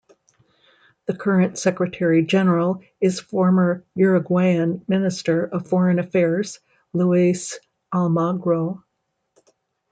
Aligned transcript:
The 1.05 1.15
current 1.15 1.59
Secretary 1.59 2.25
General 2.25 2.81
is 2.99 3.19
former 3.19 3.85
Uruguayan 3.93 4.83
minister 4.87 5.43
of 5.45 5.67
foreign 5.67 5.99
affairs 5.99 6.59
Luis 6.91 7.59
Almagro. 7.93 8.83